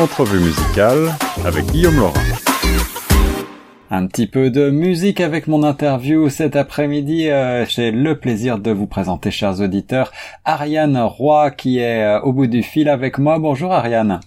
Entrevue 0.00 0.38
musicale 0.38 1.10
avec 1.44 1.66
Guillaume 1.66 1.96
Laurent. 1.96 2.12
Un 3.90 4.06
petit 4.06 4.28
peu 4.28 4.48
de 4.48 4.70
musique 4.70 5.20
avec 5.20 5.48
mon 5.48 5.64
interview 5.64 6.28
cet 6.28 6.54
après-midi. 6.54 7.28
Euh, 7.28 7.64
j'ai 7.66 7.90
le 7.90 8.16
plaisir 8.16 8.60
de 8.60 8.70
vous 8.70 8.86
présenter, 8.86 9.32
chers 9.32 9.60
auditeurs, 9.60 10.12
Ariane 10.44 10.98
Roy 10.98 11.50
qui 11.50 11.78
est 11.78 12.04
euh, 12.04 12.20
au 12.20 12.32
bout 12.32 12.46
du 12.46 12.62
fil 12.62 12.88
avec 12.88 13.18
moi. 13.18 13.40
Bonjour 13.40 13.72
Ariane. 13.72 14.20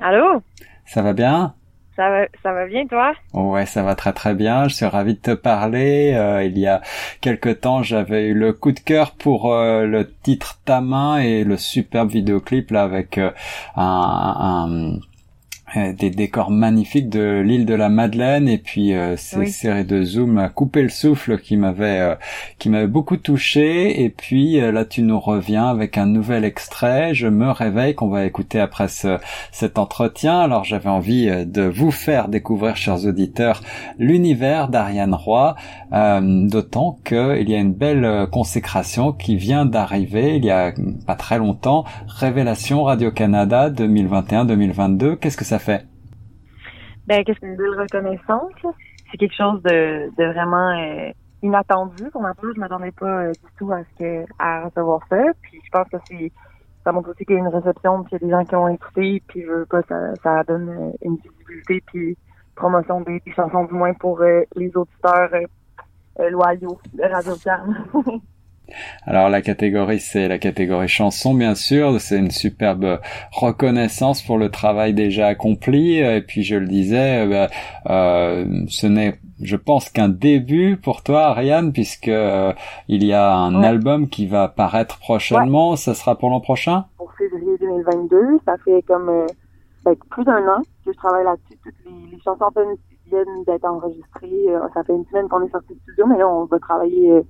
Allô? 0.00 0.40
Ça 0.86 1.02
va 1.02 1.12
bien? 1.12 1.54
Ça 1.96 2.10
va, 2.10 2.26
ça 2.42 2.52
va 2.52 2.66
bien, 2.66 2.86
toi? 2.86 3.14
Ouais, 3.32 3.66
ça 3.66 3.82
va 3.82 3.94
très 3.94 4.12
très 4.12 4.34
bien. 4.34 4.68
Je 4.68 4.74
suis 4.74 4.86
ravi 4.86 5.14
de 5.14 5.20
te 5.20 5.34
parler. 5.34 6.12
Euh, 6.14 6.44
il 6.44 6.58
y 6.58 6.66
a 6.66 6.82
quelque 7.20 7.48
temps, 7.48 7.82
j'avais 7.82 8.26
eu 8.26 8.34
le 8.34 8.52
coup 8.52 8.72
de 8.72 8.80
cœur 8.80 9.12
pour 9.12 9.52
le 9.52 10.10
titre 10.22 10.60
Ta 10.64 10.80
main 10.80 11.18
et 11.18 11.44
le 11.44 11.56
superbe 11.56 12.10
vidéoclip 12.10 12.70
là 12.70 12.82
avec 12.82 13.18
un, 13.18 13.32
un 13.76 14.92
euh, 14.94 14.96
des 15.76 16.10
décors 16.10 16.50
magnifiques 16.50 17.08
de 17.08 17.40
l'île 17.44 17.66
de 17.66 17.74
la 17.74 17.88
Madeleine. 17.88 18.48
Et 18.48 18.58
puis 18.58 18.94
euh, 18.94 19.16
ces 19.16 19.46
séries 19.46 19.84
de 19.84 20.02
zoom 20.02 20.38
à 20.38 20.48
couper 20.48 20.82
le 20.82 20.88
souffle 20.88 21.38
qui 21.38 21.56
m'avait 21.56 22.00
euh, 22.00 22.14
qui 22.58 22.68
m'avait 22.70 22.86
beaucoup 22.86 23.16
touché. 23.16 24.02
Et 24.02 24.10
puis 24.10 24.60
là 24.60 24.84
tu 24.84 25.02
nous 25.02 25.20
reviens 25.20 25.68
avec 25.68 25.98
un 25.98 26.06
nouvel 26.06 26.44
extrait. 26.44 27.14
Je 27.14 27.28
me 27.28 27.50
réveille 27.50 27.94
qu'on 27.94 28.08
va 28.08 28.24
écouter 28.24 28.60
après 28.60 28.88
ce, 28.88 29.18
cet 29.52 29.78
entretien. 29.78 30.40
Alors 30.40 30.64
j'avais 30.64 30.88
envie 30.88 31.26
de 31.46 31.62
vous 31.62 31.90
faire 31.90 32.28
découvrir 32.28 32.76
chers 32.76 33.04
auditeurs 33.06 33.62
l'univers 33.98 34.68
d'Ariane 34.68 35.14
Roy 35.14 35.56
d'autant 35.90 36.98
que 37.04 37.40
il 37.40 37.50
y 37.50 37.54
a 37.54 37.58
une 37.58 37.74
belle 37.74 38.26
consécration 38.30 39.12
qui 39.12 39.36
vient 39.36 39.66
d'arriver 39.66 40.36
il 40.36 40.44
y 40.44 40.50
a 40.50 40.72
pas 41.06 41.14
très 41.14 41.38
longtemps. 41.38 41.84
Révélation 42.06 42.84
Radio 42.84 43.10
Canada 43.10 43.70
2021-2022 43.70 45.16
qu'est-ce 45.16 45.36
que 45.36 45.44
ça 45.44 45.58
fait? 45.58 45.65
Ben, 47.06 47.24
qu'est-ce 47.24 47.38
qu'une 47.40 47.56
belle 47.56 47.78
reconnaissance? 47.78 48.52
C'est 49.10 49.18
quelque 49.18 49.36
chose 49.36 49.62
de, 49.62 50.10
de 50.16 50.32
vraiment 50.32 50.70
euh, 50.70 51.10
inattendu. 51.42 52.10
Pour 52.10 52.22
ma 52.22 52.34
part, 52.34 52.50
je 52.54 52.60
m'attendais 52.60 52.90
pas 52.92 53.22
euh, 53.22 53.32
du 53.32 53.52
tout 53.58 53.72
à 53.72 53.82
ce 53.84 53.98
que 53.98 54.24
à 54.38 54.64
recevoir 54.64 55.00
ça. 55.08 55.22
Puis 55.42 55.60
je 55.64 55.70
pense 55.70 55.88
que 55.88 55.96
c'est 56.08 56.32
ça 56.84 56.92
montre 56.92 57.10
aussi 57.10 57.24
qu'il 57.24 57.34
y 57.34 57.38
a 57.38 57.42
une 57.42 57.48
réception, 57.48 58.04
puis 58.04 58.12
il 58.12 58.14
y 58.14 58.16
a 58.16 58.26
des 58.26 58.30
gens 58.30 58.44
qui 58.44 58.54
ont 58.54 58.68
écouté, 58.68 59.20
puis 59.26 59.42
je 59.42 59.50
veux 59.50 59.66
pas, 59.66 59.82
ça, 59.88 60.14
ça 60.22 60.44
donne 60.44 60.68
euh, 60.68 60.92
une 61.02 61.16
visibilité, 61.16 61.82
puis 61.86 62.16
promotion 62.54 63.00
des, 63.00 63.20
chansons 63.34 63.64
du 63.64 63.74
moins 63.74 63.92
pour 63.94 64.20
les 64.20 64.76
auditeurs 64.76 65.30
loyaux 66.16 66.78
de 66.94 67.02
Radio 67.02 67.34
Carme. 67.42 67.76
Alors 69.04 69.28
la 69.28 69.42
catégorie 69.42 70.00
c'est 70.00 70.28
la 70.28 70.38
catégorie 70.38 70.88
chanson 70.88 71.34
bien 71.34 71.54
sûr, 71.54 72.00
c'est 72.00 72.18
une 72.18 72.30
superbe 72.30 73.00
reconnaissance 73.32 74.22
pour 74.22 74.38
le 74.38 74.50
travail 74.50 74.94
déjà 74.94 75.28
accompli. 75.28 75.98
Et 75.98 76.20
puis 76.20 76.42
je 76.42 76.56
le 76.56 76.66
disais, 76.66 77.24
euh, 77.24 77.28
bah, 77.28 77.48
euh, 77.90 78.64
ce 78.68 78.86
n'est 78.86 79.18
je 79.42 79.56
pense 79.56 79.90
qu'un 79.90 80.08
début 80.08 80.78
pour 80.78 81.02
toi 81.02 81.26
Ariane 81.26 81.72
puisque 81.72 82.08
euh, 82.08 82.52
il 82.88 83.04
y 83.04 83.12
a 83.12 83.34
un 83.34 83.62
album 83.62 84.08
qui 84.08 84.26
va 84.26 84.48
paraître 84.48 84.98
prochainement, 84.98 85.76
ça 85.76 85.94
sera 85.94 86.16
pour 86.16 86.30
l'an 86.30 86.40
prochain? 86.40 86.86
Pour 86.96 87.12
février 87.12 87.56
2022, 87.60 88.40
ça 88.46 88.56
fait 88.64 88.82
comme 88.82 89.26
ben, 89.84 89.94
plus 90.10 90.24
d'un 90.24 90.42
an 90.48 90.62
que 90.84 90.92
je 90.92 90.96
travaille 90.96 91.24
là-dessus, 91.24 91.58
toutes 91.62 91.74
les, 91.84 92.18
chansons 92.24 92.46
viennent 93.06 93.44
d'être 93.46 93.64
enregistrées, 93.64 94.46
ça 94.74 94.82
fait 94.82 94.94
une 94.94 95.04
semaine 95.06 95.28
qu'on 95.28 95.44
est 95.46 95.50
sorti 95.50 95.74
du 95.74 95.80
studio 95.80 96.06
mais 96.06 96.18
là 96.18 96.28
on 96.28 96.46
va 96.46 96.58
travailler 96.58 97.22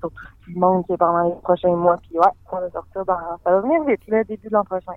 sur 0.00 0.10
tout 0.10 0.35
ce 0.46 0.52
qui 0.52 0.58
manque 0.58 0.86
pendant 0.86 1.28
les 1.28 1.34
prochains 1.42 1.74
mois. 1.74 1.98
Puis 2.02 2.18
ouais, 2.18 2.26
on 2.52 2.56
va 2.56 2.70
sortir 2.70 3.04
dans, 3.04 3.16
ça 3.44 3.50
va 3.50 3.60
venir 3.60 3.82
vite, 3.84 4.00
le 4.08 4.24
début 4.24 4.48
de 4.48 4.52
l'an 4.52 4.64
prochain. 4.64 4.92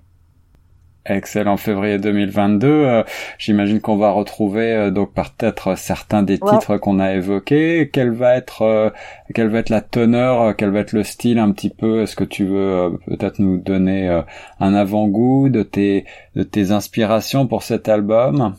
Excellent, 1.06 1.56
février 1.56 1.98
2022. 1.98 2.68
Euh, 2.68 3.02
j'imagine 3.38 3.80
qu'on 3.80 3.96
va 3.96 4.10
retrouver 4.10 4.74
euh, 4.74 4.90
donc 4.90 5.14
peut-être 5.14 5.74
certains 5.74 6.22
des 6.22 6.38
titres 6.38 6.76
qu'on 6.76 7.00
a 7.00 7.14
évoqués. 7.14 7.88
Quelle 7.90 8.10
va 8.10 8.36
être, 8.36 8.62
euh, 8.62 8.90
quelle 9.34 9.48
va 9.48 9.60
être 9.60 9.70
la 9.70 9.80
teneur, 9.80 10.54
quel 10.56 10.70
va 10.70 10.80
être 10.80 10.92
le 10.92 11.02
style 11.02 11.38
un 11.38 11.52
petit 11.52 11.70
peu? 11.70 12.02
Est-ce 12.02 12.16
que 12.16 12.24
tu 12.24 12.44
veux 12.44 12.98
peut-être 13.06 13.38
nous 13.38 13.56
donner 13.56 14.22
un 14.60 14.74
avant-goût 14.74 15.48
de 15.48 15.62
tes 15.62 16.04
de 16.34 16.42
tes 16.42 16.70
inspirations 16.70 17.46
pour 17.46 17.62
cet 17.62 17.88
album? 17.88 18.54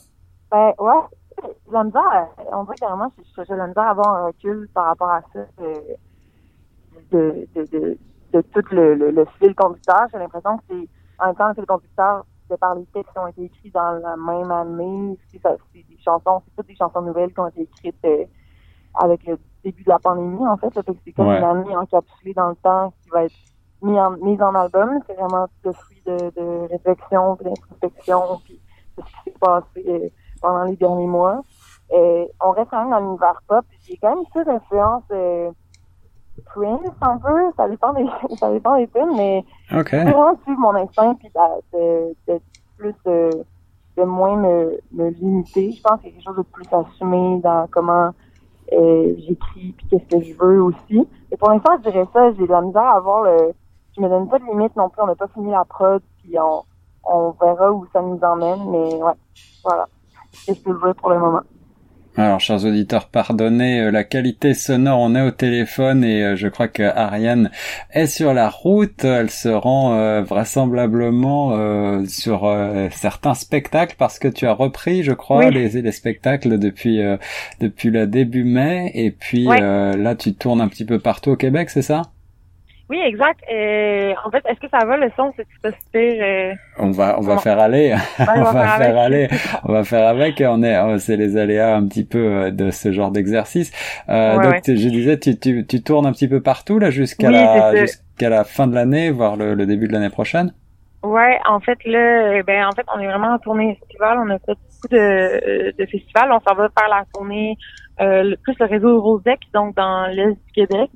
Ben 0.49 0.73
ouais, 0.79 1.47
j'aime 1.71 1.91
bien. 1.91 2.27
On 2.51 2.63
dirait 2.63 2.75
carrément, 2.79 3.11
bien 3.45 3.83
avoir 3.83 4.15
un 4.15 4.25
recul 4.27 4.67
par 4.73 4.85
rapport 4.85 5.11
à 5.11 5.21
ça 5.31 5.41
de, 7.11 7.47
de, 7.55 7.65
de, 7.65 7.97
de 8.33 8.41
tout 8.41 8.63
le, 8.71 8.95
le, 8.95 9.25
fil 9.39 9.53
conducteur. 9.55 10.07
J'ai 10.11 10.19
l'impression 10.19 10.57
que 10.57 10.63
c'est 10.69 10.87
en 11.19 11.27
même 11.27 11.35
temps 11.35 11.49
le 11.49 11.53
fil 11.55 11.65
conducteur 11.65 12.25
de 12.49 12.55
par 12.55 12.75
les 12.75 12.85
textes 12.87 13.11
qui 13.13 13.19
ont 13.19 13.27
été 13.27 13.43
écrits 13.45 13.71
dans 13.71 13.91
la 13.93 14.15
même 14.17 14.51
année. 14.51 15.17
C'est 15.31 15.41
des 15.73 15.97
chansons, 16.03 16.41
c'est 16.45 16.55
toutes 16.55 16.67
des 16.67 16.75
chansons 16.75 17.01
nouvelles 17.01 17.33
qui 17.33 17.39
ont 17.39 17.47
été 17.47 17.61
écrites 17.61 17.95
euh, 18.05 18.25
avec 18.95 19.25
le 19.25 19.37
début 19.63 19.83
de 19.83 19.89
la 19.89 19.99
pandémie, 19.99 20.45
en 20.47 20.57
fait. 20.57 20.69
c'est 20.73 21.11
comme 21.13 21.27
une 21.27 21.43
année 21.43 21.75
encapsulée 21.75 22.33
dans 22.33 22.49
le 22.49 22.55
temps 22.55 22.93
qui 23.03 23.09
va 23.09 23.25
être 23.25 23.35
mise 23.81 23.97
en, 23.97 24.11
mise 24.11 24.41
en 24.41 24.53
album. 24.55 24.99
C'est 25.07 25.15
vraiment 25.15 25.47
le 25.63 25.71
fruit 25.71 26.01
de, 26.05 26.17
de 26.31 26.67
réflexion, 26.69 27.35
d'introspection, 27.35 28.39
puis 28.43 28.59
de 28.97 29.03
ce 29.03 29.07
qui 29.07 29.31
s'est 29.31 29.39
passé 29.39 29.85
euh, 29.87 30.09
pendant 30.41 30.63
les 30.63 30.75
derniers 30.75 31.07
mois. 31.07 31.41
Et 31.93 32.31
on 32.41 32.51
reste 32.51 32.69
quand 32.69 32.81
même 32.81 32.91
dans 32.91 32.99
l'univers 32.99 33.41
pop. 33.47 33.65
J'ai 33.81 33.97
quand 33.97 34.15
même 34.15 34.25
une 34.35 34.51
influence 34.51 35.03
euh, 35.11 35.51
Prince 36.45 36.81
un 37.01 37.17
peu, 37.17 37.51
ça 37.57 37.67
dépend 37.67 37.93
des, 37.93 38.05
ça 38.37 38.51
dépend 38.51 38.77
des 38.77 38.87
films, 38.87 39.15
mais 39.15 39.45
okay. 39.71 40.03
vraiment 40.03 40.37
suivre 40.43 40.59
mon 40.59 40.75
instinct 40.75 41.15
puis 41.15 41.29
de, 41.73 42.15
de, 42.27 42.39
plus 42.77 42.95
de, 43.05 43.29
de 43.97 44.03
moins 44.03 44.35
me, 44.37 44.79
me 44.91 45.09
limiter. 45.09 45.71
Je 45.71 45.81
pense 45.81 45.99
qu'il 46.01 46.09
y 46.09 46.13
a 46.13 46.15
quelque 46.15 46.25
chose 46.25 46.37
de 46.37 46.43
plus 46.43 46.67
assumé 46.71 47.39
dans 47.41 47.67
comment 47.69 48.11
euh, 48.73 49.13
j'écris 49.17 49.73
puis 49.77 49.87
qu'est-ce 49.89 50.17
que 50.17 50.23
je 50.23 50.33
veux 50.37 50.63
aussi. 50.63 51.07
Et 51.31 51.37
pour 51.37 51.49
l'instant, 51.49 51.73
je 51.83 51.89
dirais 51.89 52.07
ça, 52.13 52.31
j'ai 52.33 52.47
de 52.47 52.51
la 52.51 52.61
misère 52.61 52.83
à 52.83 52.97
avoir 52.97 53.23
le, 53.23 53.53
je 53.95 54.01
me 54.01 54.09
donne 54.09 54.29
pas 54.29 54.39
de 54.39 54.45
limite 54.45 54.75
non 54.75 54.89
plus, 54.89 55.01
on 55.01 55.07
n'a 55.07 55.15
pas 55.15 55.27
fini 55.27 55.51
la 55.51 55.65
prod 55.65 56.01
puis 56.21 56.37
on, 56.39 56.63
on 57.03 57.31
verra 57.31 57.71
où 57.71 57.85
ça 57.91 58.01
nous 58.01 58.19
emmène, 58.21 58.69
mais 58.69 58.95
ouais, 58.95 59.13
voilà. 59.63 59.87
C'est 60.31 60.53
ce 60.53 60.63
que 60.63 60.71
je 60.71 60.77
veux 60.77 60.93
pour 60.93 61.09
le 61.09 61.19
moment. 61.19 61.41
Alors, 62.17 62.41
chers 62.41 62.65
auditeurs, 62.65 63.07
pardonnez 63.07 63.79
euh, 63.79 63.91
la 63.91 64.03
qualité 64.03 64.53
sonore. 64.53 64.99
On 64.99 65.15
est 65.15 65.21
au 65.21 65.31
téléphone 65.31 66.03
et 66.03 66.21
euh, 66.21 66.35
je 66.35 66.49
crois 66.49 66.67
que 66.67 66.83
Ariane 66.83 67.51
est 67.91 68.07
sur 68.07 68.33
la 68.33 68.49
route. 68.49 69.05
Elle 69.05 69.29
se 69.29 69.47
rend 69.47 69.93
euh, 69.93 70.21
vraisemblablement 70.21 72.01
sur 72.07 72.53
certains 72.91 73.33
spectacles 73.33 73.95
parce 73.97 74.19
que 74.19 74.27
tu 74.27 74.45
as 74.45 74.53
repris, 74.53 75.03
je 75.03 75.13
crois, 75.13 75.49
les, 75.49 75.69
les 75.69 75.91
spectacles 75.91 76.59
depuis 76.59 77.01
depuis 77.59 77.89
le 77.89 78.07
début 78.07 78.43
mai. 78.43 78.91
Et 78.93 79.11
puis 79.11 79.45
là, 79.45 80.15
tu 80.15 80.33
tournes 80.33 80.61
un 80.61 80.67
petit 80.67 80.85
peu 80.85 80.99
partout 80.99 81.31
au 81.31 81.35
Québec, 81.35 81.69
c'est 81.69 81.81
ça? 81.81 82.03
Oui, 82.91 82.99
exact. 83.05 83.39
Euh, 83.49 84.13
en 84.25 84.29
fait, 84.31 84.43
est-ce 84.45 84.59
que 84.59 84.67
ça 84.67 84.85
va 84.85 84.97
le 84.97 85.09
son, 85.15 85.31
c'est 85.37 85.47
pas 85.63 85.71
super 85.71 86.13
euh... 86.21 86.53
On 86.77 86.91
va, 86.91 87.17
on 87.17 87.21
va 87.21 87.37
faire 87.37 87.57
aller. 87.57 87.95
on, 88.19 88.41
va, 88.43 88.51
faire, 88.51 88.97
aller. 88.97 89.29
on 89.63 89.71
va 89.71 89.83
faire 89.85 90.07
avec. 90.09 90.43
On 90.45 90.61
est, 90.61 90.77
oh, 90.77 90.97
c'est 90.97 91.15
les 91.15 91.37
aléas 91.37 91.73
un 91.73 91.87
petit 91.87 92.03
peu 92.03 92.19
euh, 92.19 92.51
de 92.51 92.69
ce 92.69 92.91
genre 92.91 93.09
d'exercice. 93.09 93.71
Euh, 94.09 94.35
donc, 94.39 94.61
je 94.65 94.73
disais, 94.73 95.17
tu, 95.17 95.39
tu, 95.39 95.65
tu 95.65 95.81
tournes 95.81 96.05
un 96.05 96.11
petit 96.11 96.27
peu 96.27 96.41
partout 96.41 96.79
là 96.79 96.89
jusqu'à 96.89 97.31
la, 97.31 97.77
jusqu'à 97.77 98.27
la 98.27 98.43
fin 98.43 98.67
de 98.67 98.75
l'année, 98.75 99.09
voire 99.09 99.37
le, 99.37 99.53
le 99.53 99.65
début 99.65 99.87
de 99.87 99.93
l'année 99.93 100.09
prochaine? 100.09 100.51
Ouais, 101.01 101.39
en 101.49 101.61
fait 101.61 101.79
là, 101.85 102.35
eh 102.35 102.43
ben 102.43 102.65
en 102.67 102.71
fait, 102.73 102.85
on 102.93 102.99
est 102.99 103.07
vraiment 103.07 103.33
en 103.35 103.39
tournée 103.39 103.79
estivale. 103.81 104.19
On 104.19 104.29
a 104.31 104.37
fait 104.39 104.57
beaucoup 104.69 104.87
de, 104.91 105.71
de 105.77 105.85
festivals. 105.85 106.29
On 106.29 106.41
s'en 106.41 106.55
va 106.55 106.67
faire 106.77 106.89
la 106.89 107.05
tournée 107.13 107.57
euh, 108.01 108.35
plus 108.43 108.55
le 108.59 108.65
réseau 108.65 108.99
Rosec, 109.01 109.39
donc 109.53 109.75
dans 109.75 110.07
l'est 110.07 110.33
du 110.33 110.51
Québec. 110.53 110.89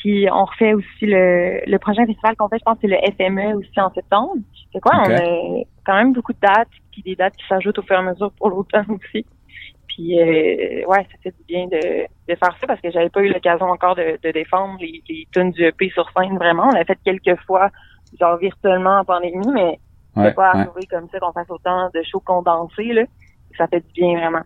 Puis 0.00 0.28
on 0.32 0.44
refait 0.44 0.74
aussi 0.74 1.06
le, 1.06 1.60
le 1.66 1.78
prochain 1.78 2.06
festival 2.06 2.36
qu'on 2.36 2.48
fait, 2.48 2.58
je 2.58 2.64
pense, 2.64 2.78
c'est 2.80 2.86
le 2.86 2.98
FME 3.16 3.56
aussi 3.56 3.80
en 3.80 3.92
septembre. 3.92 4.34
C'est 4.72 4.80
quoi? 4.80 4.92
On 4.96 5.10
a 5.12 5.64
quand 5.84 5.94
même 5.94 6.12
beaucoup 6.12 6.32
de 6.32 6.38
dates, 6.40 6.68
puis 6.92 7.02
des 7.02 7.16
dates 7.16 7.36
qui 7.36 7.44
s'ajoutent 7.48 7.78
au 7.78 7.82
fur 7.82 7.96
et 7.96 7.98
à 7.98 8.02
mesure 8.02 8.30
pour 8.38 8.50
l'automne 8.50 8.86
aussi. 8.90 9.26
Puis 9.88 10.20
euh, 10.20 10.86
ouais, 10.86 11.02
ça 11.10 11.18
fait 11.22 11.34
du 11.36 11.44
bien 11.48 11.66
de, 11.66 12.04
de 12.28 12.34
faire 12.36 12.56
ça 12.60 12.66
parce 12.68 12.80
que 12.80 12.92
j'avais 12.92 13.08
pas 13.08 13.20
eu 13.22 13.28
l'occasion 13.32 13.66
encore 13.66 13.96
de, 13.96 14.16
de 14.22 14.30
défendre 14.30 14.76
les, 14.80 15.02
les 15.08 15.26
tunes 15.32 15.50
du 15.50 15.64
EP 15.64 15.90
sur 15.90 16.08
scène 16.16 16.36
vraiment. 16.36 16.68
On 16.68 16.74
l'a 16.74 16.84
fait 16.84 16.98
quelques 17.04 17.40
fois, 17.44 17.70
genre 18.20 18.36
virtuellement 18.36 19.00
en 19.00 19.04
pandémie, 19.04 19.50
mais 19.52 19.80
c'est 20.14 20.34
pas 20.34 20.50
arrivé 20.50 20.86
comme 20.88 21.08
ça 21.10 21.18
qu'on 21.18 21.32
fasse 21.32 21.50
autant 21.50 21.90
de 21.92 22.02
shows 22.04 22.22
condensés 22.24 22.92
là. 22.92 23.02
Ça 23.56 23.66
fait 23.66 23.80
du 23.80 24.00
bien 24.00 24.16
vraiment. 24.18 24.42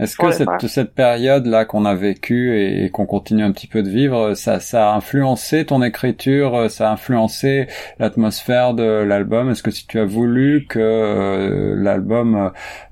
Est-ce 0.00 0.16
que 0.16 0.30
cette, 0.30 0.66
cette 0.66 0.94
période-là 0.94 1.66
qu'on 1.66 1.84
a 1.84 1.94
vécue 1.94 2.58
et, 2.58 2.90
qu'on 2.90 3.04
continue 3.04 3.42
un 3.42 3.52
petit 3.52 3.66
peu 3.66 3.82
de 3.82 3.88
vivre, 3.88 4.32
ça, 4.32 4.58
ça 4.58 4.90
a 4.90 4.96
influencé 4.96 5.66
ton 5.66 5.82
écriture, 5.82 6.70
ça 6.70 6.88
a 6.88 6.92
influencé 6.92 7.66
l'atmosphère 7.98 8.72
de 8.72 9.02
l'album? 9.02 9.50
Est-ce 9.50 9.62
que 9.62 9.70
si 9.70 9.86
tu 9.86 9.98
as 9.98 10.06
voulu 10.06 10.66
que 10.66 10.78
euh, 10.78 11.74
l'album 11.76 12.34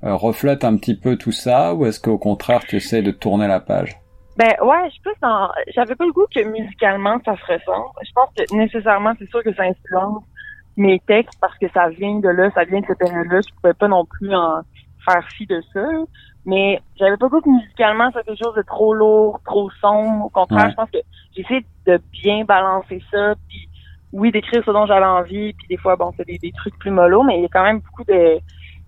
euh, 0.03 0.15
reflète 0.15 0.63
un 0.63 0.77
petit 0.77 0.95
peu 0.95 1.15
tout 1.15 1.31
ça, 1.31 1.73
ou 1.73 1.87
est-ce 1.87 1.99
qu'au 1.99 2.19
contraire 2.19 2.59
tu 2.59 2.75
essaies 2.75 3.01
de 3.01 3.11
tourner 3.11 3.47
la 3.47 3.59
page? 3.59 3.97
Ben 4.37 4.53
ouais, 4.61 4.89
je 4.91 5.11
pense 5.19 5.51
j'avais 5.75 5.95
pas 5.95 6.05
le 6.05 6.13
goût 6.13 6.27
que 6.33 6.43
musicalement 6.43 7.17
ça 7.25 7.35
se 7.35 7.51
ressent. 7.51 7.91
Je 8.03 8.11
pense 8.13 8.29
que 8.37 8.55
nécessairement 8.55 9.13
c'est 9.17 9.29
sûr 9.29 9.43
que 9.43 9.53
ça 9.55 9.63
influence 9.63 10.23
mes 10.77 10.99
textes 11.07 11.37
parce 11.41 11.57
que 11.57 11.67
ça 11.73 11.89
vient 11.89 12.19
de 12.19 12.29
là, 12.29 12.51
ça 12.51 12.65
vient 12.65 12.79
de 12.79 12.85
cette 12.85 12.99
période-là. 12.99 13.39
Je 13.41 13.53
pouvais 13.55 13.73
pas 13.73 13.87
non 13.87 14.05
plus 14.05 14.33
en 14.33 14.61
faire 15.05 15.27
fi 15.35 15.45
de 15.47 15.61
ça. 15.73 15.83
Mais 16.45 16.81
j'avais 16.97 17.17
pas 17.17 17.27
goût 17.27 17.41
que 17.41 17.49
musicalement 17.49 18.09
c'est 18.13 18.23
quelque 18.23 18.43
chose 18.43 18.55
de 18.55 18.61
trop 18.61 18.93
lourd, 18.93 19.39
trop 19.45 19.69
sombre. 19.81 20.25
Au 20.25 20.29
contraire, 20.29 20.69
je 20.69 20.75
pense 20.75 20.89
que 20.89 20.99
j'essaie 21.35 21.65
de 21.85 22.01
bien 22.11 22.45
balancer 22.45 23.03
ça. 23.11 23.35
Puis 23.47 23.69
oui, 24.13 24.31
d'écrire 24.31 24.63
ce 24.65 24.71
dont 24.71 24.85
j'avais 24.85 25.05
envie. 25.05 25.53
Puis 25.53 25.67
des 25.69 25.77
fois, 25.77 25.95
bon, 25.95 26.11
c'est 26.17 26.25
des, 26.25 26.51
trucs 26.51 26.77
plus 26.79 26.91
mollo, 26.91 27.23
mais 27.23 27.37
il 27.37 27.41
y 27.43 27.45
a 27.45 27.49
quand 27.49 27.63
même 27.63 27.79
beaucoup 27.79 28.03
de. 28.03 28.39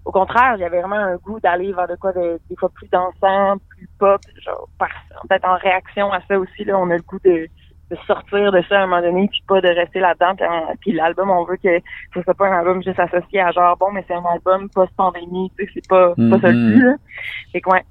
Au 0.03 0.11
contraire, 0.11 0.55
j'avais 0.57 0.79
vraiment 0.79 0.95
un 0.95 1.17
goût 1.17 1.39
d'aller 1.39 1.71
vers 1.73 1.87
de 1.87 1.95
quoi 1.95 2.11
de, 2.11 2.39
des 2.49 2.55
fois 2.55 2.69
plus 2.73 2.87
dansant, 2.87 3.57
plus 3.69 3.87
pop, 3.99 4.19
genre 4.43 4.67
peut-être 5.29 5.47
en 5.47 5.57
réaction 5.57 6.11
à 6.11 6.21
ça 6.27 6.39
aussi. 6.39 6.63
Là, 6.63 6.79
on 6.79 6.89
a 6.89 6.95
le 6.95 7.03
goût 7.03 7.19
de 7.23 7.47
de 7.91 7.97
sortir 8.07 8.51
de 8.51 8.61
ça 8.67 8.79
à 8.79 8.83
un 8.83 8.87
moment 8.87 9.01
donné 9.01 9.27
puis 9.27 9.43
pas 9.47 9.61
de 9.61 9.67
rester 9.67 9.99
là-dedans 9.99 10.35
puis, 10.79 10.93
l'album 10.93 11.29
on 11.29 11.43
veut 11.43 11.57
que 11.57 11.79
ce 12.15 12.21
soit 12.21 12.33
pas 12.33 12.47
un 12.47 12.59
album 12.59 12.81
juste 12.81 12.99
associé 12.99 13.41
à 13.41 13.51
genre 13.51 13.77
bon 13.77 13.91
mais 13.91 14.03
c'est 14.07 14.15
un 14.15 14.23
album 14.23 14.69
post-pandémie 14.69 15.51
tu 15.57 15.65
sais 15.65 15.71
c'est 15.75 15.87
pas 15.87 16.09
pas 16.09 16.39
ça 16.39 16.49
le 16.49 16.57
mm-hmm. 16.57 16.95
fait 17.51 17.61
que 17.61 17.69
ouais 17.69 17.83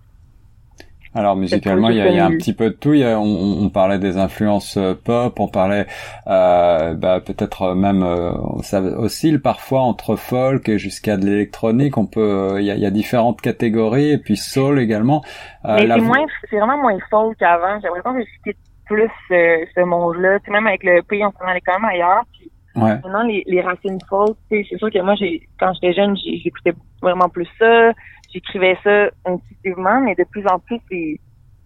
alors 1.12 1.34
musicalement, 1.34 1.90
il 1.90 1.96
y, 1.96 2.00
a, 2.00 2.08
il 2.08 2.14
y, 2.14 2.20
a, 2.20 2.26
un 2.26 2.36
petit 2.36 2.52
peu 2.52 2.70
de 2.70 2.74
tout. 2.74 2.94
Il 2.94 3.00
y 3.00 3.04
a, 3.04 3.18
on, 3.18 3.64
on, 3.64 3.68
parlait 3.68 3.98
des 3.98 4.16
influences 4.16 4.76
euh, 4.76 4.94
pop, 4.94 5.40
on 5.40 5.48
parlait 5.48 5.86
euh, 6.28 6.94
bah, 6.94 7.20
peut-être 7.20 7.74
même 7.74 8.04
euh, 8.04 8.30
ça 8.62 8.80
oscille 8.80 9.40
parfois 9.40 9.80
entre 9.80 10.14
folk 10.14 10.68
et 10.68 10.78
jusqu'à 10.78 11.16
de 11.16 11.26
l'électronique. 11.26 11.98
On 11.98 12.06
peut, 12.06 12.20
euh, 12.20 12.60
il 12.60 12.66
y, 12.66 12.70
a, 12.70 12.74
il 12.76 12.80
y, 12.80 12.86
a, 12.86 12.92
différentes 12.92 13.40
catégories 13.40 14.10
et 14.10 14.18
puis 14.18 14.36
soul 14.36 14.78
également. 14.78 15.24
Euh, 15.64 15.78
Mais 15.80 15.88
c'est 15.88 16.00
moins, 16.00 16.26
c'est 16.48 16.56
vraiment 16.58 16.78
moins 16.80 16.96
folk 17.10 17.36
qu'avant. 17.38 17.80
J'ai 17.80 17.88
l'impression 17.88 18.14
que 18.44 18.50
plus 18.90 19.10
ce, 19.28 19.64
ce 19.74 19.80
monde-là. 19.82 20.38
même 20.48 20.66
avec 20.66 20.82
le 20.82 21.02
pays, 21.02 21.24
on 21.24 21.30
s'en 21.32 21.46
allait 21.46 21.60
quand 21.60 21.78
même 21.78 21.90
ailleurs. 21.90 22.24
Puis 22.32 22.50
Maintenant, 22.74 23.22
les, 23.24 23.42
les 23.46 23.60
racines 23.60 23.98
folk, 24.08 24.36
c'est 24.48 24.64
sûr 24.64 24.90
que 24.90 25.02
moi, 25.02 25.14
j'ai 25.16 25.48
quand 25.58 25.72
j'étais 25.74 25.92
jeune, 25.92 26.16
j'écoutais 26.16 26.72
vraiment 27.02 27.28
plus 27.28 27.48
ça. 27.58 27.92
J'écrivais 28.32 28.76
ça 28.84 29.10
intuitivement, 29.24 30.00
mais 30.00 30.14
de 30.14 30.24
plus 30.24 30.46
en 30.46 30.58
plus, 30.60 30.80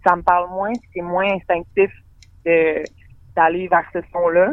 ça 0.07 0.17
me 0.17 0.23
parle 0.23 0.49
moins, 0.51 0.73
c'est 0.95 1.03
moins 1.03 1.31
instinctif 1.35 1.91
d'aller 2.45 3.69
vers 3.69 3.85
ce 3.93 3.99
son-là. 4.13 4.51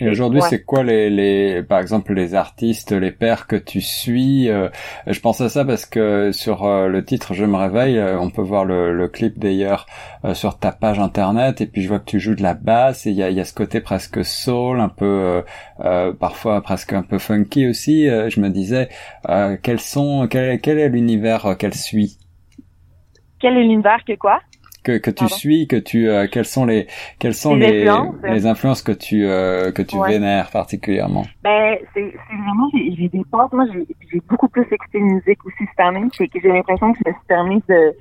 Et 0.00 0.08
aujourd'hui, 0.08 0.40
c'est 0.42 0.64
quoi 0.64 0.82
les, 0.82 1.10
les, 1.10 1.62
par 1.62 1.78
exemple, 1.80 2.14
les 2.14 2.34
artistes, 2.34 2.92
les 2.92 3.10
pères 3.10 3.46
que 3.46 3.56
tu 3.56 3.80
suis 3.80 4.48
euh, 4.48 4.68
Je 5.06 5.20
pense 5.20 5.40
à 5.40 5.48
ça 5.48 5.64
parce 5.64 5.84
que 5.84 6.32
sur 6.32 6.64
euh, 6.64 6.88
le 6.88 7.04
titre 7.04 7.34
"Je 7.34 7.44
me 7.44 7.56
réveille", 7.56 7.98
euh, 7.98 8.18
on 8.18 8.30
peut 8.30 8.42
voir 8.42 8.64
le, 8.64 8.92
le 8.96 9.08
clip 9.08 9.38
d'ailleurs 9.38 9.86
sur 10.34 10.58
ta 10.58 10.70
page 10.70 10.98
internet, 10.98 11.62
et 11.62 11.66
puis 11.66 11.82
je 11.82 11.88
vois 11.88 11.98
que 11.98 12.04
tu 12.04 12.20
joues 12.20 12.34
de 12.34 12.42
la 12.42 12.52
basse, 12.52 13.06
et 13.06 13.10
il 13.10 13.16
y 13.16 13.22
a, 13.22 13.30
y 13.30 13.40
a 13.40 13.44
ce 13.44 13.54
côté 13.54 13.80
presque 13.80 14.22
soul, 14.22 14.78
un 14.78 14.90
peu, 14.90 15.42
parfois 16.18 16.60
presque 16.60 16.92
un 16.92 17.02
peu 17.02 17.18
funky 17.18 17.66
aussi. 17.66 18.04
je 18.06 18.40
me 18.40 18.50
disais, 18.50 18.90
quels 19.62 19.80
sont, 19.80 20.28
quel, 20.30 20.60
quel 20.60 20.78
est 20.78 20.90
l'univers 20.90 21.56
qu'elle 21.58 21.72
suit? 21.74 22.18
Quel 23.40 23.56
est 23.56 23.62
l'univers 23.62 24.04
que 24.06 24.14
quoi? 24.16 24.40
Que, 24.82 24.98
que 24.98 25.10
tu 25.10 25.28
suis, 25.28 25.66
que 25.66 25.76
tu 25.76 26.08
euh, 26.08 26.26
quelles 26.30 26.46
sont 26.46 26.64
les 26.64 26.86
quelles 27.18 27.34
sont 27.34 27.54
les 27.54 27.86
influences, 27.88 28.14
les 28.24 28.46
influences 28.46 28.82
que 28.82 28.92
tu 28.92 29.26
euh, 29.26 29.72
que 29.72 29.82
tu 29.82 29.96
vénères 30.06 30.50
particulièrement? 30.50 31.24
Ben 31.42 31.76
c'est 31.94 32.12
c'est 32.12 32.36
vraiment 32.36 32.68
j'ai 32.72 33.08
des 33.08 33.24
portes 33.30 33.52
moi 33.52 33.66
j'ai 33.72 33.86
j'ai 34.12 34.20
beaucoup 34.28 34.48
plus 34.48 34.66
écouté 34.70 34.98
de 34.98 35.04
musique 35.04 35.44
aussi 35.44 35.64
cette 35.68 35.80
année. 35.80 36.08
C'est 36.16 36.28
que 36.28 36.40
j'ai 36.40 36.48
l'impression 36.48 36.92
que 36.92 36.98
je 37.04 37.10
me 37.10 37.14
suis 37.14 37.26
permis 37.26 37.62
de 37.68 37.94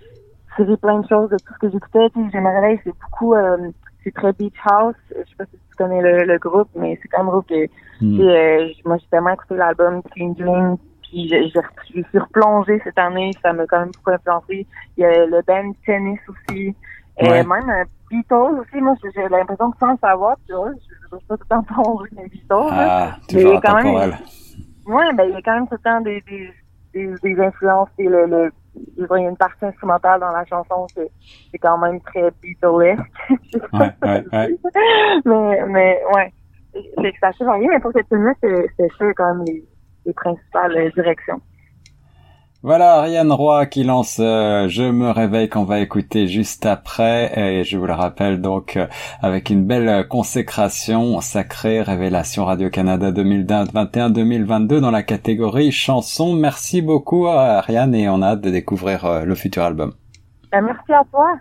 tirer 0.56 0.78
plein 0.78 1.00
de 1.00 1.08
choses 1.08 1.30
de 1.30 1.38
tout 1.38 1.54
ce 1.54 1.60
que 1.60 1.72
j'écoutais. 1.72 2.10
Tu 2.12 2.24
sais 2.24 2.30
je 2.34 2.38
me 2.38 2.50
réveille 2.50 2.80
c'est 2.84 2.96
beaucoup 3.02 3.34
euh, 3.34 3.58
c'est 4.04 4.14
très 4.14 4.34
beach 4.34 4.54
house. 4.66 4.96
Je 5.12 5.30
sais 5.30 5.36
pas 5.38 5.46
si 5.46 5.52
tu 5.52 5.76
connais 5.78 6.02
le, 6.02 6.24
le 6.24 6.38
groupe 6.38 6.70
mais 6.76 6.98
c'est 7.02 7.10
comme 7.10 7.30
groupe 7.30 7.48
que 7.48 7.68
hmm. 8.02 8.20
euh, 8.22 8.70
moi 8.86 8.98
j'ai 8.98 9.08
tellement 9.12 9.34
écouté 9.34 9.56
l'album 9.56 10.02
Clean 11.10 11.26
Dream 11.28 11.50
puis 11.78 11.96
j'ai 11.96 12.04
suis 12.04 12.20
replongée 12.20 12.80
cette 12.84 12.98
année, 12.98 13.32
ça 13.42 13.54
m'a 13.54 13.66
quand 13.66 13.80
même 13.80 13.92
beaucoup 13.92 14.12
influencé. 14.12 14.68
Il 14.98 15.02
y 15.02 15.06
a 15.06 15.26
le 15.26 15.42
band 15.42 15.72
Tennis 15.86 16.20
aussi. 16.28 16.76
Et 17.22 17.28
même 17.28 17.52
euh, 17.52 17.84
Beatles 18.10 18.62
aussi, 18.62 18.82
moi 18.82 18.96
j'ai 19.04 19.28
l'impression 19.28 19.72
que 19.72 19.78
sans 19.78 19.92
le 19.92 19.98
savoir, 19.98 20.38
tu 20.48 20.54
vois, 20.54 20.72
je 20.72 21.16
ne 21.16 21.20
sais 21.20 21.26
pas 21.28 21.38
tout 21.38 21.44
le 21.44 21.56
temps 21.56 21.64
plonger 21.84 22.10
les 22.18 22.30
Beatles. 22.30 22.70
Ah, 22.72 23.18
mais 23.34 23.42
il 23.42 23.48
y 23.48 23.56
a 23.56 23.62
quand 23.62 23.84
même. 23.84 24.18
Ouais, 24.86 25.14
ben 25.14 25.24
il 25.26 25.34
y 25.34 25.36
a 25.36 25.42
quand 25.42 25.56
même 25.56 25.68
tout 25.68 25.76
le 25.76 25.80
temps 25.80 26.02
des, 26.02 26.22
des, 26.22 26.54
des, 26.94 27.14
des 27.22 27.42
influences 27.42 27.90
et 27.98 28.06
le, 28.06 28.26
le 28.26 28.52
il 28.76 29.06
y 29.10 29.26
a 29.26 29.30
une 29.30 29.38
partie 29.38 29.66
instrumentale 29.66 30.20
dans 30.20 30.32
la 30.32 30.46
chanson, 30.46 30.88
c'est 30.96 31.58
quand 31.58 31.78
même 31.80 32.00
très 32.02 32.32
Beatlesque. 32.42 33.02
ouais, 33.74 33.92
ouais, 34.04 34.26
ouais. 34.32 34.58
mais, 35.26 35.66
mais 35.68 36.02
ouais. 36.14 36.34
C'est 36.74 37.24
assez 37.24 37.44
varié, 37.44 37.68
mais 37.68 37.80
pour 37.80 37.92
cette 37.92 38.08
film-là, 38.08 38.34
c'est 38.42 38.92
sûr 38.94 39.12
quand 39.16 39.34
même 39.34 39.44
les, 39.46 39.64
les 40.10 40.14
principales 40.14 40.92
directions. 40.94 41.42
Voilà 42.62 42.96
Ariane 42.96 43.32
Roy 43.32 43.68
qui 43.68 43.86
lance 43.86 44.20
euh, 44.20 44.68
Je 44.68 44.84
me 44.84 45.12
réveille 45.12 45.48
qu'on 45.48 45.64
va 45.64 45.80
écouter 45.80 46.28
juste 46.28 46.66
après 46.66 47.32
et 47.40 47.64
je 47.64 47.78
vous 47.78 47.86
le 47.86 47.94
rappelle 47.94 48.42
donc 48.42 48.76
euh, 48.76 48.86
avec 49.22 49.50
une 49.50 49.66
belle 49.66 50.06
consécration 50.10 51.22
sacrée 51.22 51.82
Révélation 51.82 52.44
Radio-Canada 52.44 53.14
2021-2022 53.14 54.82
dans 54.82 54.92
la 54.92 55.04
catégorie 55.04 55.72
chanson. 55.72 56.36
Merci 56.36 56.82
beaucoup 56.82 57.28
Ariane 57.28 57.96
et 57.96 58.10
on 58.10 58.22
a 58.22 58.32
hâte 58.32 58.42
de 58.42 58.50
découvrir 58.50 59.06
euh, 59.06 59.24
le 59.24 59.36
futur 59.36 59.64
album. 59.64 59.94
Ben, 60.52 60.62
merci 60.62 60.92
à 60.92 61.04
toi. 61.10 61.38